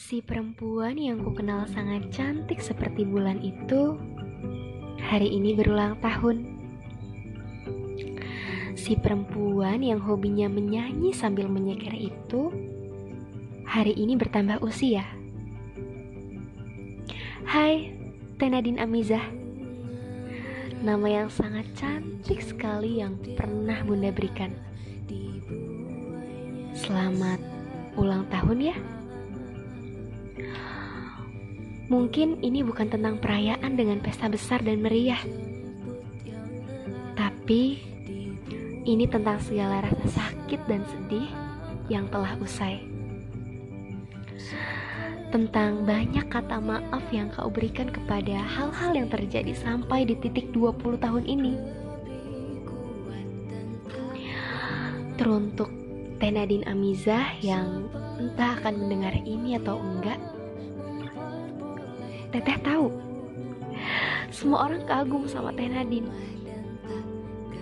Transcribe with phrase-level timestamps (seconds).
[0.00, 4.00] Si perempuan yang ku kenal sangat cantik seperti bulan itu
[4.96, 6.56] hari ini berulang tahun.
[8.80, 12.48] Si perempuan yang hobinya menyanyi sambil menyeker itu
[13.68, 15.04] hari ini bertambah usia.
[17.44, 17.92] Hai,
[18.40, 19.28] Tenadin Amizah.
[20.80, 24.56] Nama yang sangat cantik sekali yang pernah Bunda berikan.
[26.72, 27.36] Selamat
[28.00, 28.99] ulang tahun ya.
[31.90, 35.18] Mungkin ini bukan tentang perayaan dengan pesta besar dan meriah,
[37.18, 37.82] tapi
[38.86, 41.26] ini tentang segala rasa sakit dan sedih
[41.90, 42.78] yang telah usai.
[45.34, 50.98] Tentang banyak kata maaf yang kau berikan kepada hal-hal yang terjadi sampai di titik 20
[50.98, 51.54] tahun ini.
[55.18, 55.70] Teruntuk
[56.18, 57.86] Tenadin Amizah yang
[58.20, 60.20] entah akan mendengar ini atau enggak,
[62.30, 63.10] Teteh tahu
[64.30, 66.06] semua orang kagum sama Teh Nadine.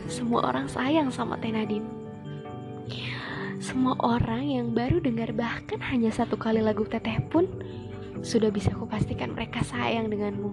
[0.09, 1.89] Semua orang sayang sama Teh Nadine.
[3.59, 7.49] Semua orang yang baru dengar bahkan hanya satu kali lagu Teteh pun
[8.21, 10.53] sudah bisa kupastikan mereka sayang denganmu.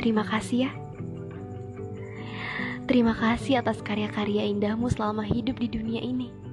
[0.00, 0.72] Terima kasih ya.
[2.84, 6.43] Terima kasih atas karya-karya indahmu selama hidup di dunia ini.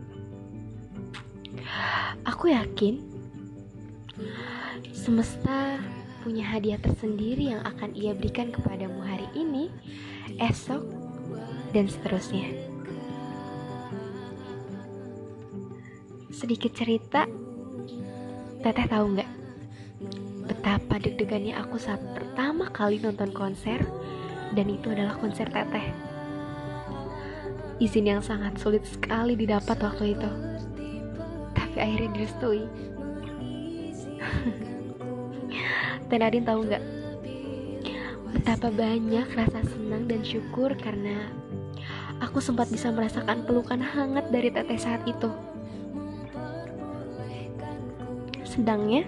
[2.27, 3.01] Aku yakin
[4.91, 5.81] Semesta
[6.21, 9.73] punya hadiah tersendiri yang akan ia berikan kepadamu hari ini,
[10.37, 10.85] esok,
[11.73, 12.45] dan seterusnya.
[16.29, 17.25] Sedikit cerita,
[18.61, 19.31] Teteh tahu nggak
[20.45, 23.81] betapa deg-degannya aku saat pertama kali nonton konser
[24.53, 25.89] dan itu adalah konser Teteh.
[27.81, 30.29] Izin yang sangat sulit sekali didapat waktu itu.
[31.71, 32.67] Tapi akhirnya direstui.
[36.11, 36.83] Dan Adin tahu nggak
[38.35, 41.31] betapa banyak rasa senang dan syukur karena
[42.19, 45.31] aku sempat bisa merasakan pelukan hangat dari teteh saat itu.
[48.43, 49.07] Sedangnya,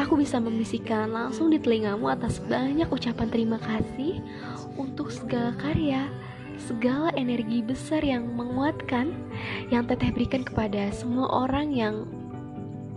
[0.00, 4.24] aku bisa membisikkan langsung di telingamu atas banyak ucapan terima kasih
[4.80, 6.08] untuk segala karya,
[6.58, 9.14] segala energi besar yang menguatkan
[9.70, 12.04] yang teteh berikan kepada semua orang yang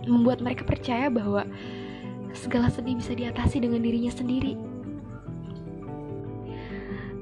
[0.02, 1.46] membuat mereka percaya bahwa
[2.34, 4.58] segala sedih bisa diatasi dengan dirinya sendiri.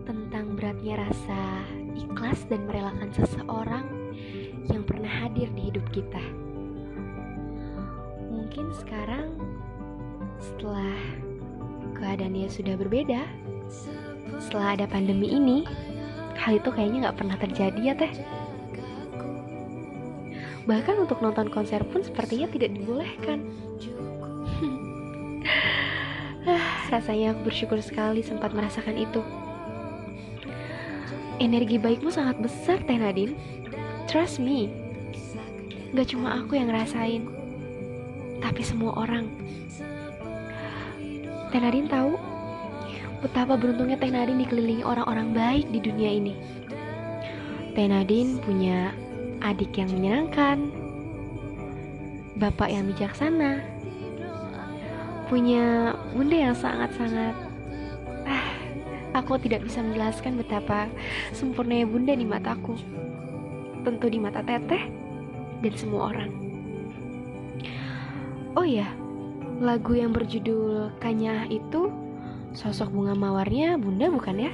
[0.08, 1.40] Tentang beratnya rasa
[1.92, 3.86] ikhlas dan merelakan seseorang
[4.70, 6.22] yang pernah hadir di hidup kita.
[8.30, 9.34] Mungkin sekarang
[10.40, 10.96] setelah
[11.98, 13.28] keadaannya sudah berbeda,
[14.40, 15.66] setelah ada pandemi ini,
[16.40, 18.12] hal itu kayaknya nggak pernah terjadi ya teh.
[20.64, 23.44] Bahkan untuk nonton konser pun sepertinya tidak dibolehkan.
[26.92, 29.20] Rasanya aku bersyukur sekali sempat merasakan itu.
[31.40, 33.32] Energi baikmu sangat besar, Teh Nadine.
[34.04, 34.68] Trust me.
[35.96, 37.24] Gak cuma aku yang ngerasain,
[38.44, 39.24] tapi semua orang.
[41.48, 42.20] Teh Nadine tahu
[43.20, 46.34] betapa beruntungnya Teh Nadine dikelilingi orang-orang baik di dunia ini.
[47.76, 48.92] Teh Nadine punya
[49.40, 50.72] adik yang menyenangkan,
[52.36, 53.60] bapak yang bijaksana,
[55.30, 57.38] punya bunda yang sangat-sangat
[58.26, 58.46] ah
[59.14, 60.90] aku tidak bisa menjelaskan betapa
[61.30, 62.74] sempurnanya bunda di mataku
[63.86, 64.90] tentu di mata teteh
[65.62, 66.34] dan semua orang
[68.58, 68.90] oh ya
[69.62, 71.94] lagu yang berjudul Kanya itu
[72.56, 74.52] sosok bunga mawarnya bunda bukan ya?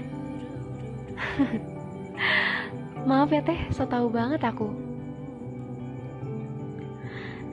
[3.09, 3.71] Maaf ya teh.
[3.73, 4.69] So tau banget aku.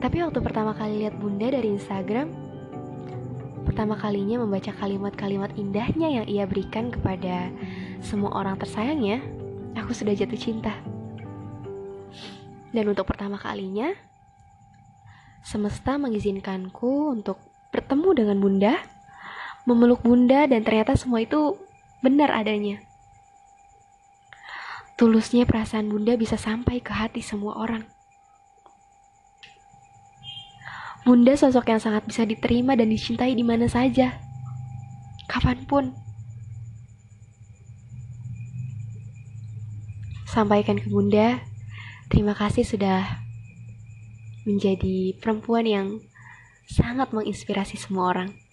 [0.02, 2.44] Tapi waktu pertama kali lihat bunda dari Instagram
[3.64, 7.48] pertama kalinya membaca kalimat-kalimat indahnya yang ia berikan kepada
[8.04, 9.24] semua orang tersayangnya,
[9.74, 10.78] aku sudah jatuh cinta.
[12.70, 13.90] Dan untuk pertama kalinya,
[15.42, 17.40] semesta mengizinkanku untuk
[17.74, 18.74] bertemu dengan Bunda,
[19.64, 21.56] memeluk Bunda dan ternyata semua itu
[22.04, 22.84] benar adanya.
[24.94, 27.82] Tulusnya perasaan Bunda bisa sampai ke hati semua orang.
[31.04, 34.16] Bunda sosok yang sangat bisa diterima dan dicintai di mana saja,
[35.28, 35.84] kapan pun.
[40.24, 41.44] Sampaikan ke Bunda,
[42.08, 43.20] terima kasih sudah
[44.48, 45.86] menjadi perempuan yang
[46.64, 48.43] sangat menginspirasi semua orang.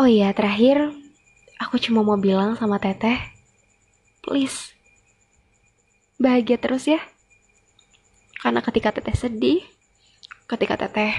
[0.00, 0.96] Oh iya, terakhir
[1.60, 3.20] aku cuma mau bilang sama Teteh,
[4.24, 4.72] please,
[6.16, 6.96] bahagia terus ya.
[8.40, 9.60] Karena ketika teteh sedih,
[10.48, 11.12] ketika teteh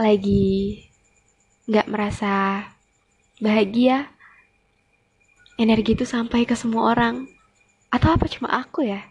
[0.00, 0.80] lagi
[1.68, 2.64] gak merasa
[3.36, 4.08] bahagia,
[5.60, 7.28] energi itu sampai ke semua orang.
[7.92, 9.04] Atau apa cuma aku ya?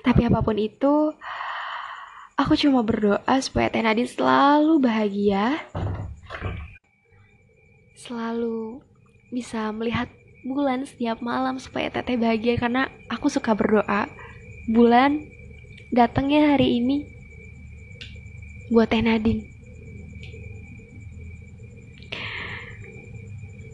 [0.00, 1.12] Tapi apa pun itu,
[2.36, 5.60] aku cuma berdoa supaya Teh Nadine selalu bahagia,
[7.96, 8.82] selalu
[9.32, 10.10] bisa melihat
[10.42, 14.10] bulan setiap malam supaya Teteh bahagia karena aku suka berdoa.
[14.70, 15.26] Bulan
[15.90, 17.06] datangnya hari ini
[18.70, 19.48] buat Teh Nadine.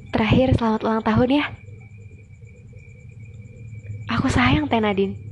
[0.09, 1.45] Terakhir selamat ulang tahun ya.
[4.09, 5.28] Aku sayang Teh Nadine.